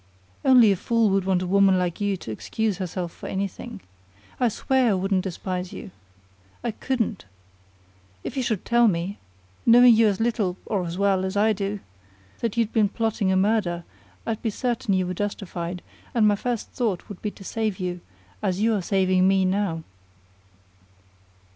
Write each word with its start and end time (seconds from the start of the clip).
"Only 0.43 0.71
a 0.71 0.75
fool 0.75 1.11
would 1.11 1.25
want 1.25 1.43
a 1.43 1.45
woman 1.45 1.77
like 1.77 2.01
you 2.01 2.17
to 2.17 2.31
excuse 2.31 2.79
herself 2.79 3.11
for 3.13 3.29
anything. 3.29 3.81
I 4.39 4.47
swear 4.47 4.89
I 4.89 4.93
wouldn't 4.95 5.23
despise 5.23 5.71
you. 5.71 5.91
I 6.63 6.71
couldn't. 6.71 7.25
If 8.23 8.35
you 8.35 8.41
should 8.41 8.65
tell 8.65 8.87
me 8.87 9.19
knowing 9.63 9.93
you 9.93 10.07
as 10.07 10.19
little, 10.19 10.57
or 10.65 10.83
as 10.87 10.97
well, 10.97 11.23
as 11.23 11.37
I 11.37 11.53
do, 11.53 11.81
that 12.39 12.57
you'd 12.57 12.73
been 12.73 12.89
plotting 12.89 13.31
a 13.31 13.37
murder, 13.37 13.83
I'd 14.25 14.41
be 14.41 14.49
certain 14.49 14.95
you 14.95 15.05
were 15.05 15.13
justified, 15.13 15.83
and 16.15 16.27
my 16.27 16.35
first 16.35 16.69
thought 16.71 17.07
would 17.07 17.21
be 17.21 17.29
to 17.29 17.43
save 17.43 17.77
you, 17.79 18.01
as 18.41 18.59
you're 18.59 18.81
saving 18.81 19.27
me 19.27 19.45
now." 19.45 19.83